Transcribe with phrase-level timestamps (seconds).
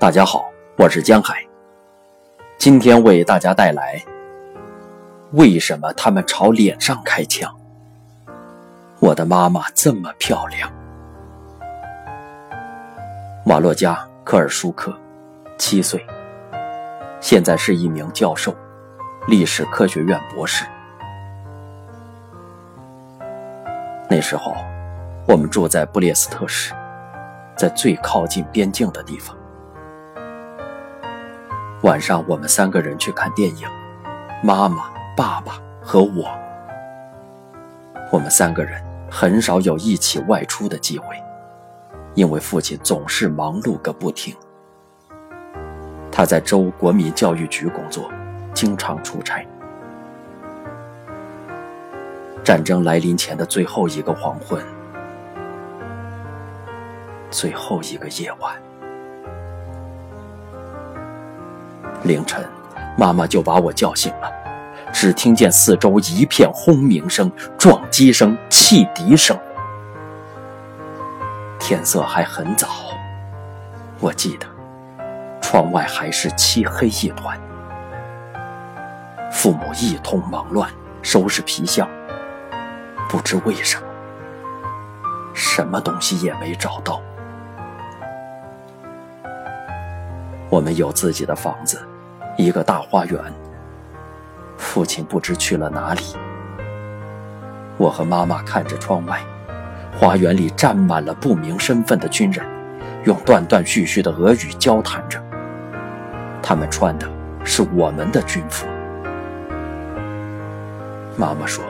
[0.00, 1.46] 大家好，我是江海。
[2.56, 4.02] 今天为大家带来：
[5.32, 7.54] 为什么他们朝脸上开枪？
[8.98, 10.72] 我的妈妈这么漂亮。
[13.44, 13.94] 瓦洛加·
[14.24, 14.90] 科尔舒克，
[15.58, 16.02] 七岁，
[17.20, 18.56] 现在是一名教授，
[19.28, 20.64] 历史科学院博士。
[24.08, 24.54] 那时候，
[25.28, 26.72] 我们住在布列斯特市，
[27.54, 29.36] 在最靠近边境的地方。
[31.82, 33.66] 晚上，我们三个人去看电影，
[34.42, 36.30] 妈妈、爸爸和我。
[38.12, 41.16] 我们三个人很少有一起外出的机会，
[42.14, 44.36] 因为父亲总是忙碌个不停。
[46.12, 48.10] 他在州国民教育局工作，
[48.52, 49.42] 经常出差。
[52.44, 54.62] 战争来临前的最后一个黄昏，
[57.30, 58.69] 最后一个夜晚。
[62.02, 62.42] 凌晨，
[62.96, 64.32] 妈妈就把我叫醒了，
[64.92, 69.38] 只听见四周一片轰鸣声、撞击声、汽笛声。
[71.58, 72.68] 天色还很早，
[74.00, 74.46] 我记得，
[75.42, 77.38] 窗外还是漆黑一团。
[79.30, 80.70] 父母一通忙乱，
[81.02, 81.88] 收拾皮箱。
[83.08, 83.86] 不知为什么，
[85.34, 87.00] 什么东西也没找到。
[90.48, 91.80] 我们有自己的房子。
[92.40, 93.20] 一个大花园，
[94.56, 96.00] 父亲不知去了哪里。
[97.76, 99.20] 我和妈妈看着窗外，
[99.94, 102.44] 花园里站满了不明身份的军人，
[103.04, 105.22] 用断断续续的俄语交谈着。
[106.42, 107.06] 他们穿的
[107.44, 108.66] 是我们的军服。
[111.16, 111.62] 妈妈说，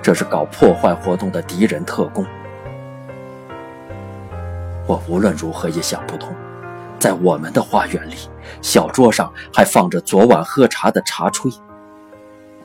[0.00, 2.24] 这是搞破坏活动的敌人特工。
[4.86, 6.32] 我无论如何也想不通。
[7.04, 8.16] 在我们的花园里，
[8.62, 11.54] 小桌上还放着昨晚喝茶的茶炊。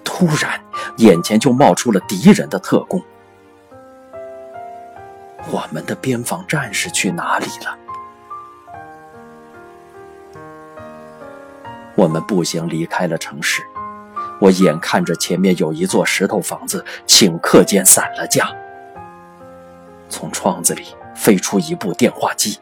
[0.01, 0.57] 突然，
[0.95, 3.03] 眼前就冒出了敌人的特工。
[5.51, 7.77] 我们的边防战士去哪里了？
[11.95, 13.61] 我们步行离开了城市。
[14.39, 18.49] 我眼看着前面有一座石头房子，顷刻间散了架。
[20.07, 22.57] 从窗子里飞出一部电话机。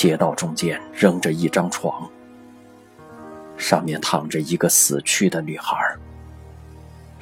[0.00, 2.10] 街道中间扔着一张床，
[3.58, 5.76] 上面躺着一个死去的女孩，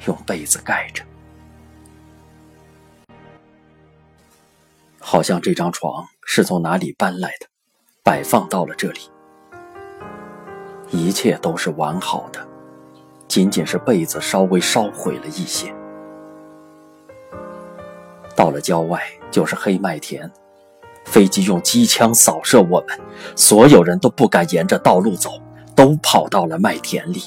[0.07, 1.03] 用被子盖着，
[4.97, 7.47] 好像这张床是从哪里搬来的，
[8.01, 9.01] 摆放到了这里。
[10.89, 12.47] 一切都是完好的，
[13.27, 15.75] 仅仅是被子稍微烧毁了一些。
[18.37, 20.31] 到了郊外，就是黑麦田。
[21.09, 22.99] 飞机用机枪扫射我们，
[23.35, 25.31] 所有人都不敢沿着道路走，
[25.75, 27.23] 都跑到了麦田里。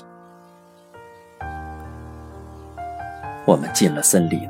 [3.44, 4.48] 我们进了森林，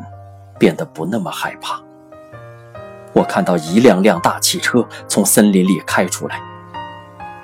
[0.59, 1.81] 变得不那么害怕。
[3.15, 6.39] 我看到一辆辆大汽车从森林里开出来，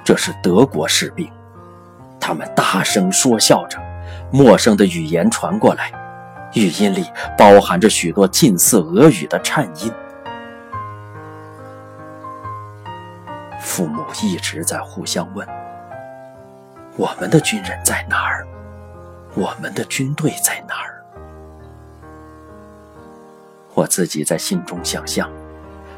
[0.05, 1.27] 这是德国士兵，
[2.21, 3.79] 他们大声说笑着，
[4.31, 5.91] 陌生的语言传过来，
[6.53, 7.07] 语音里
[7.37, 9.91] 包含着许多近似俄语的颤音。
[13.79, 15.47] 父母一直在互相问
[16.99, 18.45] ：“我们的军人在哪儿？
[19.37, 21.01] 我们的军队在哪儿？”
[23.75, 25.31] 我自己在心中想象，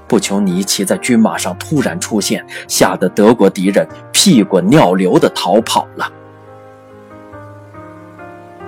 [0.06, 6.12] 布琼尼骑在军马上突然出现，吓得德国敌人屁滚尿流的逃跑了。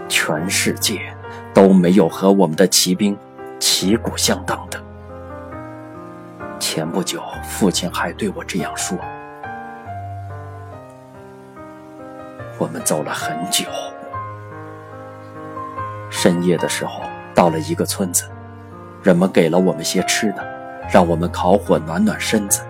[0.09, 1.15] 全世界
[1.53, 3.15] 都没有和我们的骑兵
[3.61, 4.83] 旗鼓相当的。
[6.63, 8.97] 前不久，父亲还对我这样说。
[12.57, 13.67] 我们走了很久，
[16.09, 17.03] 深夜的时候
[17.35, 18.31] 到了一个村子，
[19.03, 20.47] 人们给了我们些吃的，
[20.89, 22.63] 让我们烤火暖暖身子。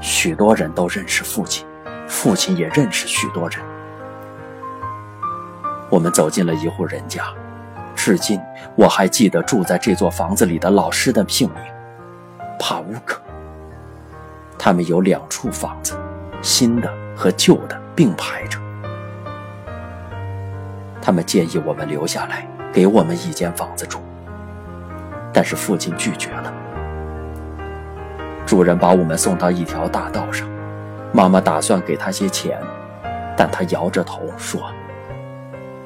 [0.00, 1.66] 许多人都认识父亲，
[2.08, 3.60] 父亲也认识许多人。
[5.90, 7.22] 我们走进了一户人家，
[7.94, 8.40] 至今
[8.76, 11.73] 我还记得住在这座房子里的老师的姓名。
[12.66, 13.20] 帕乌克。
[14.58, 15.94] 他们有两处房子，
[16.40, 18.58] 新的和旧的并排着。
[21.02, 23.98] 他们建议我们留下来，给我们一间房子住，
[25.30, 26.50] 但是父亲拒绝了。
[28.46, 30.48] 主人把我们送到一条大道上，
[31.12, 32.58] 妈妈打算给他些钱，
[33.36, 34.72] 但他摇着头说：“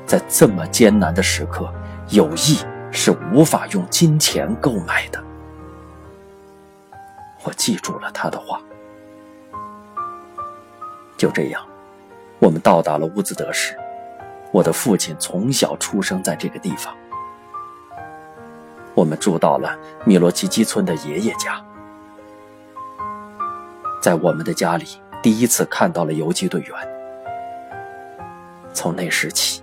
[0.07, 1.75] 在这么艰难的时刻，
[2.11, 2.61] 友谊
[2.93, 5.21] 是无法用金钱购买的。”
[7.45, 8.61] 我记住了他的话，
[11.17, 11.65] 就这样，
[12.39, 13.77] 我们到达了乌兹德市。
[14.51, 16.95] 我的父亲从小出生在这个地方。
[18.95, 21.63] 我们住到了米罗奇基村的爷爷家。
[24.03, 24.87] 在我们的家里，
[25.23, 26.71] 第一次看到了游击队员。
[28.73, 29.63] 从那时起，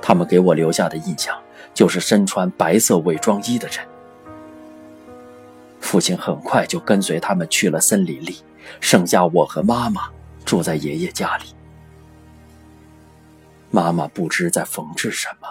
[0.00, 1.38] 他们给我留下的印象
[1.74, 3.91] 就是身穿白色伪装衣的人。
[5.92, 8.42] 父亲很快就跟随他们去了森林里，
[8.80, 10.08] 剩下我和妈妈
[10.42, 11.54] 住在爷爷家里。
[13.70, 15.46] 妈妈不知在缝制什么，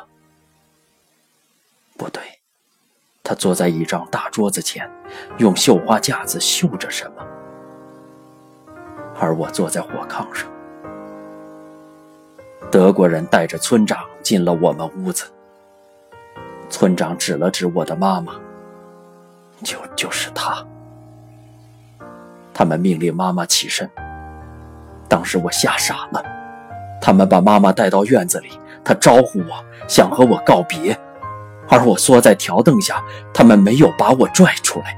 [1.96, 2.24] 不对，
[3.22, 4.90] 她坐在一张大桌子前，
[5.38, 7.24] 用绣花架子绣着什么，
[9.20, 10.50] 而我坐在火炕上。
[12.72, 15.26] 德国人带着村长进了我们屋子，
[16.68, 18.34] 村长指了指我的妈妈，
[19.64, 20.66] 就就是他。
[22.54, 23.90] 他们命令妈妈起身，
[25.08, 26.24] 当时我吓傻了。
[27.02, 30.96] 他们把妈妈带到院子里，她招呼我，想和我告别，
[31.68, 33.02] 而我缩在条凳下，
[33.34, 34.98] 他们没有把我拽出来。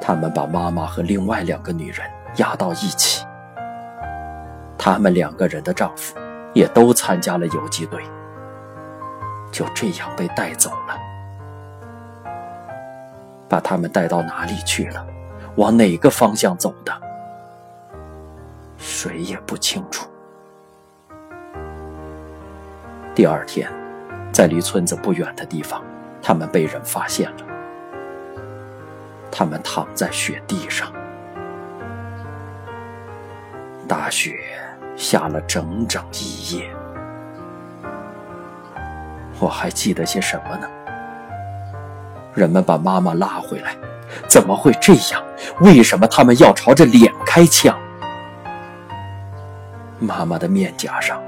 [0.00, 2.00] 他们把妈妈和另外两个女人
[2.36, 3.26] 押到一起，
[4.78, 6.16] 他们两个人的丈夫
[6.54, 8.02] 也都参加了游击队，
[9.52, 11.07] 就这样被带走了。
[13.48, 15.06] 把他们带到哪里去了？
[15.56, 16.92] 往哪个方向走的？
[18.76, 20.08] 谁也不清楚。
[23.12, 23.68] 第二天，
[24.32, 25.82] 在离村子不远的地方，
[26.22, 27.38] 他们被人发现了。
[29.32, 30.92] 他们躺在雪地上，
[33.88, 34.38] 大雪
[34.96, 36.70] 下了整整一夜。
[39.40, 40.68] 我还记得些什么呢？
[42.38, 43.74] 人们把妈妈拉回来，
[44.28, 45.20] 怎么会这样？
[45.58, 47.76] 为什么他们要朝着脸开枪？
[49.98, 51.20] 妈妈的面颊上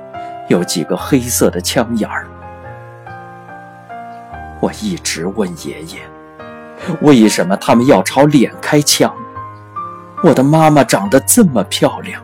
[0.46, 2.28] 有几个黑色的枪眼儿。
[4.60, 5.98] 我一直问爷爷，
[7.00, 9.12] 为什么他们要朝脸开枪？
[10.22, 12.22] 我的妈妈长得这么漂亮。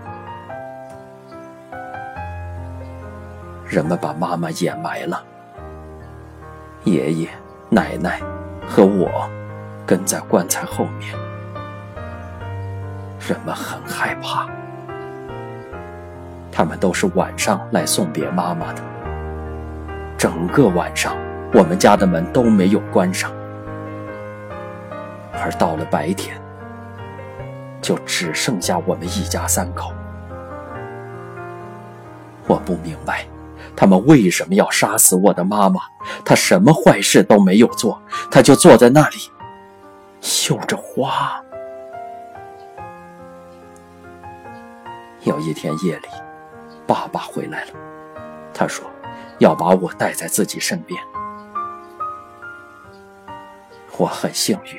[3.65, 5.25] 人们把妈妈掩埋了，
[6.85, 7.29] 爷爷、
[7.69, 8.21] 奶奶
[8.69, 9.29] 和我
[9.87, 11.15] 跟在棺材后面。
[13.29, 14.47] 人们很害怕。
[16.53, 18.83] 他们都是晚上来送别妈妈的。
[20.17, 21.15] 整个晚上，
[21.53, 23.31] 我们家的门都没有关上，
[25.33, 26.41] 而到了白天，
[27.83, 29.93] 就只剩下我们一家三口。
[32.47, 33.27] 我不明白，
[33.77, 35.81] 他们为什么要杀死我的妈妈？
[36.25, 38.01] 她什么坏事都没有做，
[38.31, 39.17] 她就坐在那里，
[40.21, 41.43] 绣着花。
[45.23, 46.09] 有一天夜里。
[46.89, 47.71] 爸爸回来了，
[48.55, 48.89] 他说
[49.41, 51.03] 要把我带在自己身边。
[53.97, 54.79] 我很幸运，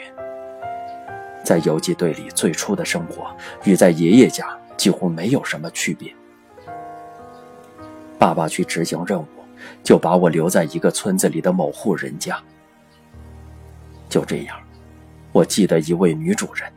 [1.44, 3.28] 在游击队里最初的生活
[3.66, 6.16] 与在爷爷家几乎没有什么区别。
[8.20, 9.26] 爸爸去执行任务，
[9.84, 12.38] 就把我留在一个村子里的某户人家。
[14.10, 14.58] 就这样，
[15.32, 16.72] 我记得一位女主人，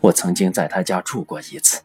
[0.00, 1.80] 我曾经在她家住过一次。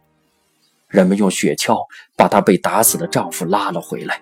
[0.88, 1.86] 人们用雪橇
[2.16, 4.22] 把她被打死的丈夫拉了回来。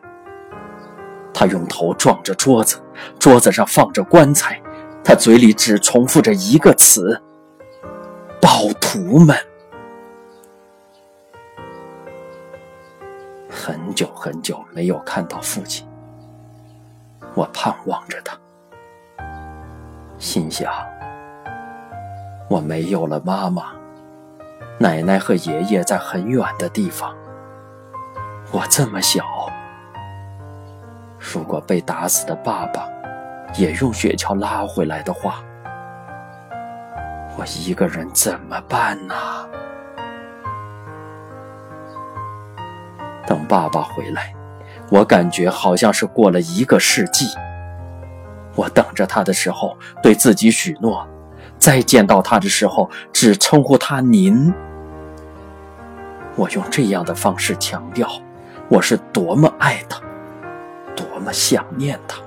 [1.34, 2.82] 她用头撞着桌子，
[3.20, 4.62] 桌子上放着棺材，
[5.04, 7.22] 她嘴里只重复着一个词
[8.42, 9.38] ：“暴徒们。”
[13.68, 15.88] 很久很久没有看到父亲，
[17.34, 18.38] 我盼望着他，
[20.20, 20.72] 心想：
[22.48, 23.72] 我没有了妈妈。
[24.78, 27.16] 奶奶和爷爷在很远的地方。
[28.52, 29.26] 我这么小，
[31.18, 32.88] 如果被打死的爸爸
[33.56, 35.44] 也用雪橇拉回来的话，
[37.36, 39.16] 我一个人怎么办呢？
[43.26, 44.34] 等爸爸回来，
[44.90, 47.28] 我感觉好像是过了一个世纪。
[48.56, 51.08] 我等着他的时候，对自己许诺。
[51.58, 54.54] 再见到他的时候，只称呼他“您”。
[56.36, 58.10] 我用这样的方式强调，
[58.68, 60.02] 我是多么爱他，
[60.96, 62.18] 多么想念他。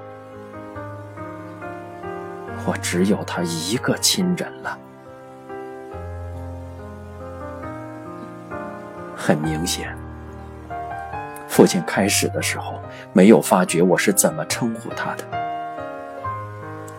[2.66, 4.78] 我只有他一个亲人了。
[9.14, 9.94] 很明显，
[11.48, 12.80] 父亲开始的时候
[13.12, 15.24] 没有发觉我是怎么称呼他的。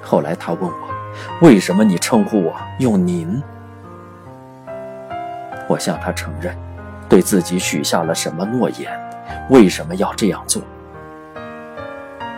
[0.01, 0.89] 后来他问我。
[1.41, 3.41] 为什么你称呼我用您？
[5.68, 6.56] 我向他承认，
[7.10, 8.91] 对自己许下了什么诺言，
[9.50, 10.62] 为什么要这样做。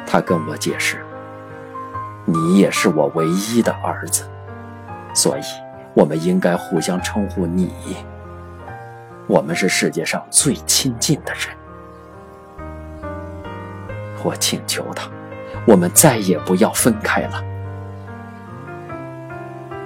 [0.08, 1.06] 他跟我解释
[2.26, 4.24] ：“你也是我唯一的儿子，
[5.14, 5.42] 所以
[5.94, 7.72] 我们应该互相称呼你。
[9.28, 11.56] 我们是世界上最亲近的人。”
[14.24, 15.10] 我请求他，
[15.66, 17.44] 我们再也不要分开了。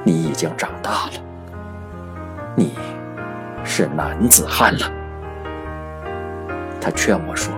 [0.04, 1.14] 你已经长大了，
[2.56, 2.74] 你
[3.64, 4.92] 是男子汉了。
[6.80, 7.54] 他劝我说。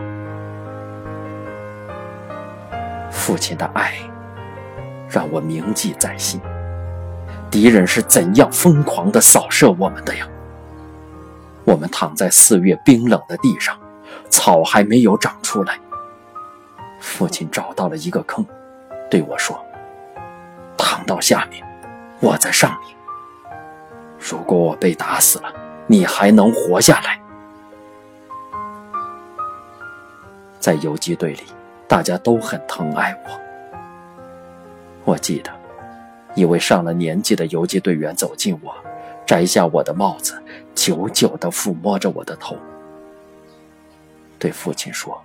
[3.09, 3.93] 父亲的爱
[5.09, 6.39] 让我铭记在心，
[7.51, 10.25] 敌人是怎样疯狂地扫射我们的呀！
[11.65, 13.77] 我们躺在四月冰冷的地上，
[14.29, 15.77] 草还没有长出来。
[16.99, 18.45] 父亲找到了一个坑，
[19.09, 19.59] 对我说
[20.77, 21.65] ：“躺到下面，
[22.19, 22.95] 我在上面。
[24.19, 25.53] 如果我被打死了，
[25.87, 27.19] 你还能活下来。”
[30.59, 31.43] 在游击队里。
[31.89, 33.39] 大家都很疼爱我。
[35.05, 35.49] 我记得，
[36.35, 38.75] 一位上了年纪的游击队员走近我，
[39.25, 40.37] 摘下我的帽子，
[40.75, 42.57] 久久地抚摸着我的头，
[44.37, 45.17] 对父亲说：“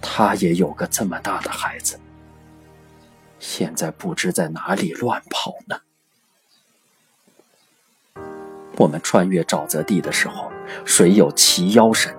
[0.00, 1.98] 他也有个这么大的孩子，
[3.38, 5.80] 现在不知在哪里乱跑呢。”
[8.78, 10.50] 我们穿越沼泽地的时候，
[10.84, 12.16] 水有齐腰深。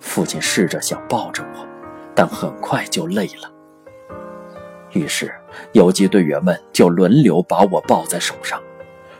[0.00, 1.66] 父亲试着想抱着我。
[2.16, 3.50] 但很快就累了，
[4.92, 5.34] 于是
[5.72, 8.62] 游击队员们就轮流把我抱在手上，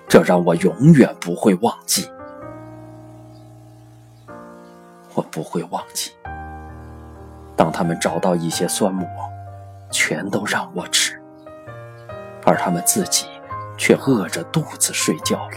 [0.07, 2.09] 这让我永远不会忘记。
[5.15, 6.13] 我不会忘记，
[7.57, 9.07] 当他们找到一些酸蘑，
[9.91, 11.21] 全都让我吃，
[12.45, 13.27] 而他们自己
[13.77, 15.57] 却饿着肚子睡觉了。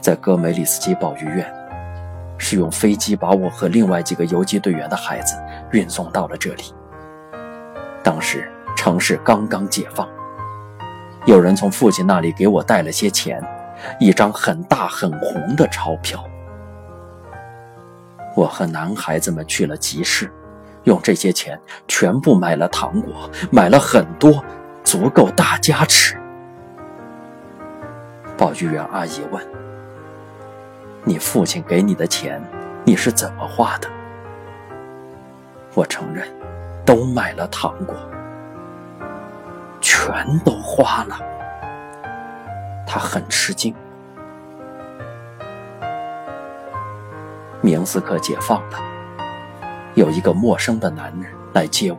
[0.00, 1.52] 在戈梅里斯基保育院。
[2.42, 5.36] 是用飞机把我和另外几个游击队员的孩子
[5.72, 6.74] 运送到了这里。
[8.02, 10.08] 当时城市刚刚解放，
[11.26, 13.46] 有人从父亲那里给我带了些钱，
[14.00, 16.24] 一张很大很红的钞票。
[18.40, 20.32] 我和男孩子们去了集市，
[20.84, 24.42] 用这些钱全部买了糖果，买了很多，
[24.82, 26.18] 足够大家吃。
[28.38, 29.46] 保育员阿姨问。
[31.04, 32.42] 你父亲给你的钱，
[32.82, 33.86] 你是怎么花的？
[35.74, 36.26] 我承认，
[36.86, 37.94] 都买了糖果，
[39.82, 41.20] 全都花了。
[42.86, 43.74] 他很吃惊。
[47.62, 48.78] 明斯克解放了，
[49.94, 51.98] 有一个陌生的男人来接我，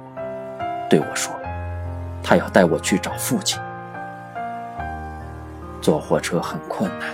[0.89, 1.31] 对我说，
[2.23, 3.61] 他要带我去找父亲。
[5.79, 7.09] 坐火车很困难。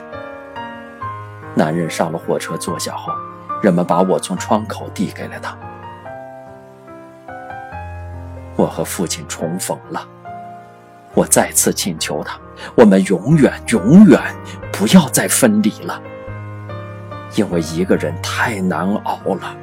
[1.55, 3.11] 男人上了火车，坐下后，
[3.61, 5.57] 人们把我从窗口递给了他。
[8.55, 10.07] 我和父亲重逢了，
[11.13, 12.39] 我再次请求他：
[12.75, 14.21] 我们永远、永远
[14.71, 16.01] 不要再分离了，
[17.35, 19.55] 因为一个人太难熬了。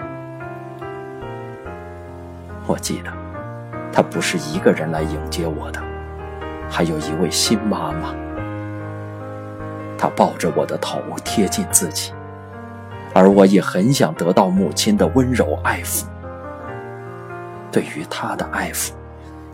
[2.67, 3.13] 我记得，
[3.93, 5.83] 他不是一个人来迎接我的，
[6.71, 8.15] 还有一位新妈妈。
[9.99, 12.13] 他抱着我的头贴近自己，
[13.15, 16.05] 而我也很想得到母亲的温柔爱抚。
[17.71, 18.93] 对于他的爱抚，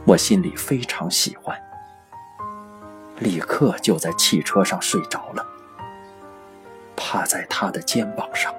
[0.04, 1.56] 我心里非常喜欢，
[3.18, 5.46] 立刻就在汽车上睡着了，
[7.10, 8.54] 趴在他的肩膀上。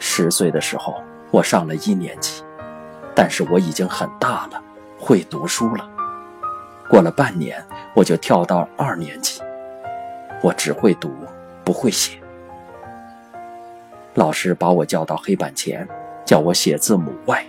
[0.00, 2.42] 十岁的时候，我上了一年级，
[3.14, 4.60] 但是我已经很大了，
[4.98, 5.88] 会读书了。
[6.88, 7.64] 过了半年。
[7.94, 9.40] 我就跳到二年级，
[10.42, 11.14] 我只会读，
[11.62, 12.18] 不会写。
[14.14, 15.86] 老师把我叫到黑板前，
[16.24, 17.46] 叫我写字母 Y。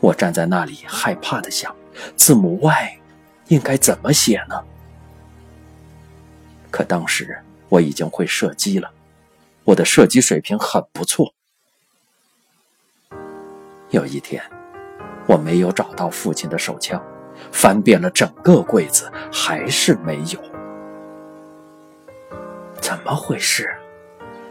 [0.00, 1.72] 我站在那里，害怕的想：
[2.16, 2.98] 字母 Y
[3.46, 4.60] 应该怎么写呢？
[6.70, 8.90] 可当时我已经会射击了，
[9.64, 11.34] 我的射击水平很不错。
[13.90, 14.42] 有一天，
[15.26, 17.02] 我没有找到父亲的手枪。
[17.52, 20.42] 翻遍了整个柜子，还是没有。
[22.80, 23.72] 怎么回事？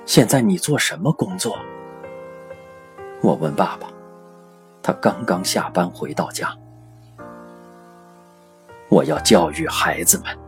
[0.06, 1.60] 现在你做什么工作？
[3.22, 3.90] 我问爸爸。
[4.82, 6.58] 他刚刚下班回到家。
[8.88, 10.47] 我要教育孩子们。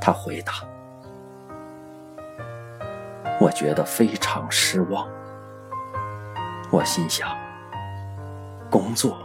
[0.00, 0.52] 他回答。
[3.40, 5.08] 我觉得非常失望。
[6.70, 7.28] 我心想，
[8.70, 9.18] 工作。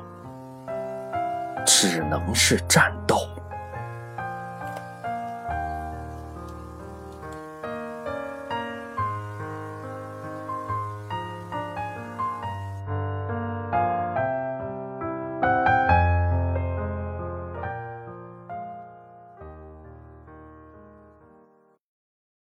[1.66, 3.18] 只能是战斗。